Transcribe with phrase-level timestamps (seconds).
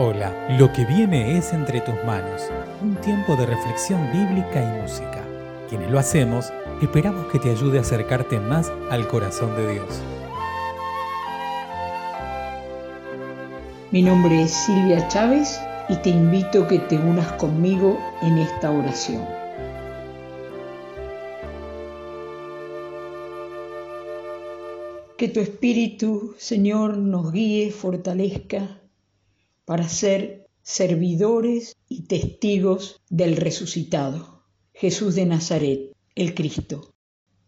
[0.00, 2.42] Hola, lo que viene es entre tus manos,
[2.80, 5.24] un tiempo de reflexión bíblica y música.
[5.68, 10.00] Quienes lo hacemos, esperamos que te ayude a acercarte más al corazón de Dios.
[13.90, 18.70] Mi nombre es Silvia Chávez y te invito a que te unas conmigo en esta
[18.70, 19.24] oración.
[25.16, 28.78] Que tu Espíritu, Señor, nos guíe, fortalezca
[29.68, 36.94] para ser servidores y testigos del resucitado, Jesús de Nazaret, el Cristo.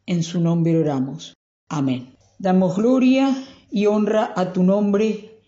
[0.04, 1.38] En su nombre oramos.
[1.70, 2.18] Amén.
[2.38, 3.34] Damos gloria
[3.70, 5.40] y honra a tu nombre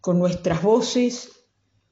[0.00, 1.32] con nuestras voces,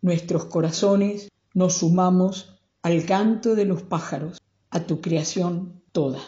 [0.01, 6.21] nuestros corazones, nos sumamos al canto de los pájaros, a tu creación toda.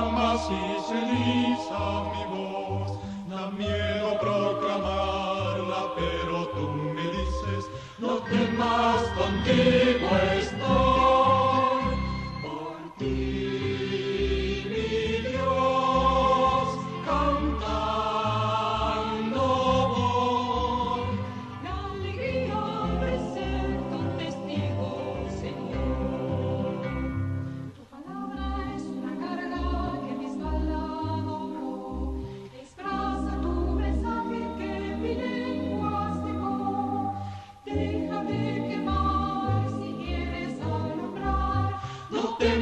[0.00, 0.32] Mamma
[0.88, 3.09] mi amibus,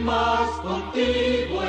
[0.08, 1.60] Temas, contigo.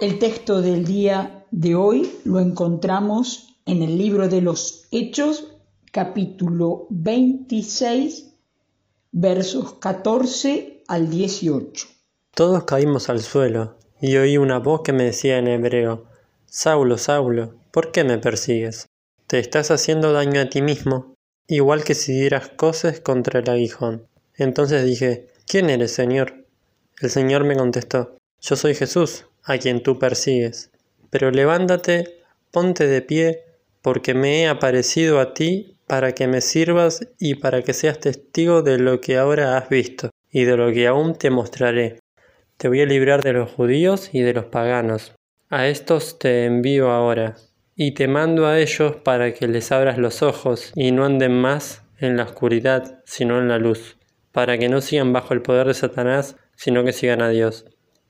[0.00, 5.46] El texto del día de hoy lo encontramos en el libro de los Hechos,
[5.92, 8.35] capítulo 26,
[9.18, 11.88] versos 14 al 18.
[12.34, 16.04] Todos caímos al suelo, y oí una voz que me decía en hebreo,
[16.44, 18.88] Saulo, Saulo, ¿por qué me persigues?
[19.26, 21.14] Te estás haciendo daño a ti mismo,
[21.48, 24.06] igual que si dieras coces contra el aguijón.
[24.34, 26.44] Entonces dije, ¿quién eres, Señor?
[27.00, 30.70] El Señor me contestó, Yo soy Jesús, a quien tú persigues.
[31.08, 33.45] Pero levántate, ponte de pie,
[33.86, 38.62] porque me he aparecido a ti para que me sirvas y para que seas testigo
[38.62, 42.00] de lo que ahora has visto, y de lo que aún te mostraré.
[42.56, 45.14] Te voy a librar de los judíos y de los paganos.
[45.50, 47.36] A estos te envío ahora,
[47.76, 51.84] y te mando a ellos para que les abras los ojos y no anden más
[52.00, 53.98] en la oscuridad, sino en la luz,
[54.32, 57.66] para que no sigan bajo el poder de Satanás, sino que sigan a Dios,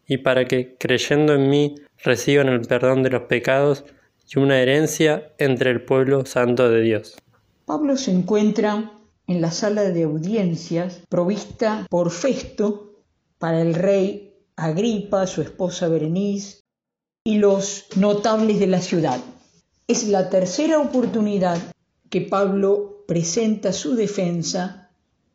[0.06, 3.84] y para que, creyendo en mí, reciban el perdón de los pecados
[4.28, 7.16] y una herencia entre el pueblo santo de Dios.
[7.64, 8.92] Pablo se encuentra
[9.26, 12.95] en la sala de audiencias provista por Festo
[13.39, 16.60] para el rey Agripa, su esposa Berenice
[17.24, 19.21] y los notables de la ciudad.
[19.89, 21.59] Es la tercera oportunidad
[22.09, 24.91] que Pablo presenta su defensa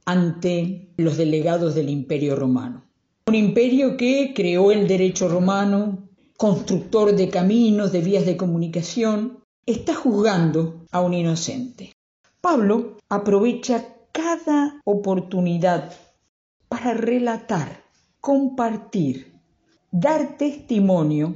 [0.05, 2.83] ante los delegados del Imperio Romano.
[3.27, 6.09] Un imperio que creó el derecho romano,
[6.41, 11.93] constructor de caminos, de vías de comunicación, está juzgando a un inocente.
[12.41, 15.93] Pablo aprovecha cada oportunidad
[16.67, 17.83] para relatar,
[18.21, 19.35] compartir,
[19.91, 21.35] dar testimonio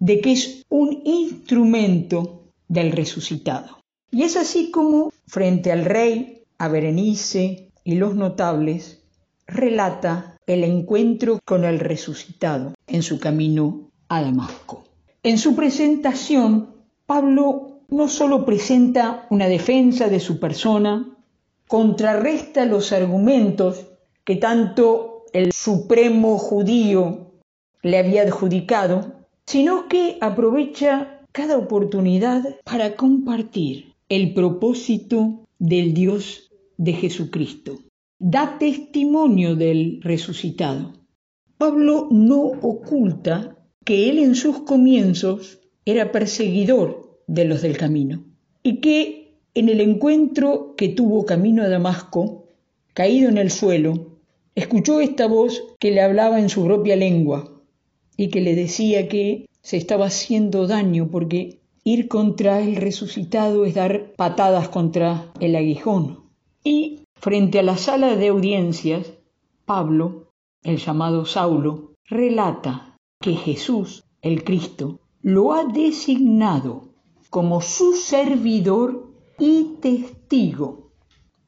[0.00, 3.78] de que es un instrumento del resucitado.
[4.10, 9.02] Y es así como, frente al rey, a Berenice y los notables,
[9.46, 14.22] relata el encuentro con el resucitado en su camino a.
[15.22, 16.74] En su presentación,
[17.06, 21.16] Pablo no solo presenta una defensa de su persona,
[21.68, 23.86] contrarresta los argumentos
[24.24, 27.32] que tanto el supremo judío
[27.82, 29.14] le había adjudicado,
[29.46, 37.78] sino que aprovecha cada oportunidad para compartir el propósito del Dios de Jesucristo.
[38.18, 40.94] Da testimonio del resucitado.
[41.58, 43.55] Pablo no oculta
[43.86, 48.24] que él en sus comienzos era perseguidor de los del camino
[48.64, 52.48] y que en el encuentro que tuvo camino a Damasco,
[52.94, 54.18] caído en el suelo,
[54.56, 57.62] escuchó esta voz que le hablaba en su propia lengua
[58.16, 63.74] y que le decía que se estaba haciendo daño porque ir contra el resucitado es
[63.76, 66.24] dar patadas contra el aguijón.
[66.64, 69.12] Y frente a la sala de audiencias,
[69.64, 70.32] Pablo,
[70.64, 72.95] el llamado Saulo, relata
[73.26, 76.90] que Jesús, el Cristo, lo ha designado
[77.28, 80.92] como su servidor y testigo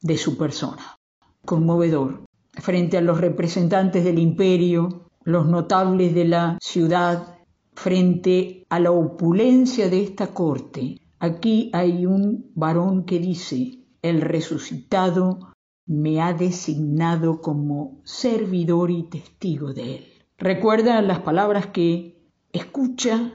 [0.01, 0.97] de su persona.
[1.45, 2.25] Conmovedor.
[2.51, 7.37] Frente a los representantes del imperio, los notables de la ciudad,
[7.71, 15.53] frente a la opulencia de esta corte, aquí hay un varón que dice, el resucitado
[15.85, 20.18] me ha designado como servidor y testigo de él.
[20.39, 22.17] Recuerda las palabras que
[22.53, 23.33] escucha,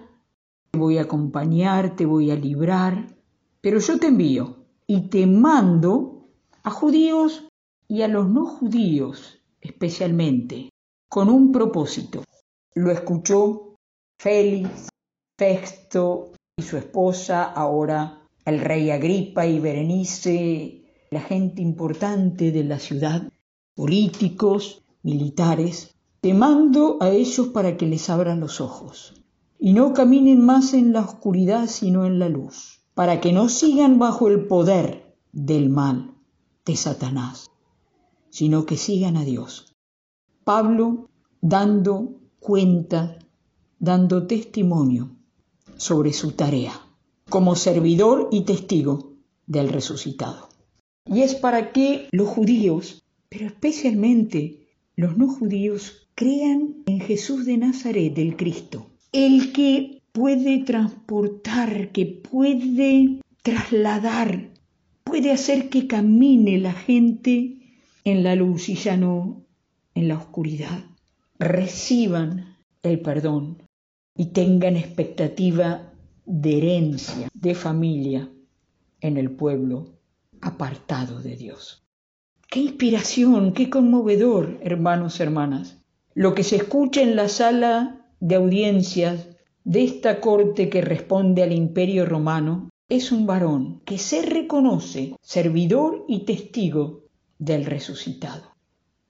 [0.72, 3.14] voy a acompañar, te voy a librar,
[3.60, 6.30] pero yo te envío y te mando
[6.62, 7.46] a judíos
[7.88, 10.70] y a los no judíos especialmente,
[11.08, 12.24] con un propósito.
[12.74, 13.76] Lo escuchó
[14.18, 14.88] Félix,
[15.38, 22.78] Festo y su esposa, ahora el rey Agripa y Berenice, la gente importante de la
[22.78, 23.30] ciudad,
[23.74, 25.93] políticos, militares.
[26.24, 29.12] Te mando a ellos para que les abran los ojos
[29.58, 33.98] y no caminen más en la oscuridad sino en la luz, para que no sigan
[33.98, 36.14] bajo el poder del mal
[36.64, 37.50] de Satanás,
[38.30, 39.76] sino que sigan a Dios.
[40.44, 41.10] Pablo
[41.42, 43.18] dando cuenta,
[43.78, 45.10] dando testimonio
[45.76, 46.72] sobre su tarea
[47.28, 49.12] como servidor y testigo
[49.46, 50.48] del resucitado.
[51.04, 54.63] Y es para que los judíos, pero especialmente
[54.96, 62.06] los no judíos, crean en Jesús de Nazaret, del Cristo, el que puede transportar, que
[62.06, 64.50] puede trasladar,
[65.02, 67.58] puede hacer que camine la gente
[68.04, 69.44] en la luz y ya no
[69.94, 70.84] en la oscuridad.
[71.38, 73.62] Reciban el perdón
[74.16, 75.92] y tengan expectativa
[76.26, 78.30] de herencia, de familia
[79.00, 79.98] en el pueblo
[80.40, 81.83] apartado de Dios.
[82.54, 85.82] Qué inspiración, qué conmovedor, hermanos, hermanas.
[86.14, 89.26] Lo que se escucha en la sala de audiencias
[89.64, 96.04] de esta corte que responde al imperio romano es un varón que se reconoce servidor
[96.06, 97.06] y testigo
[97.40, 98.54] del resucitado,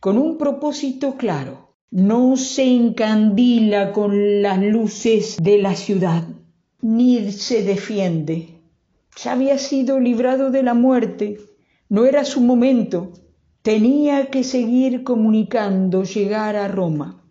[0.00, 1.76] con un propósito claro.
[1.90, 6.26] No se encandila con las luces de la ciudad,
[6.80, 8.62] ni se defiende.
[9.22, 11.36] Ya había sido librado de la muerte,
[11.90, 13.12] no era su momento,
[13.64, 17.24] tenía que seguir comunicando, llegar a Roma,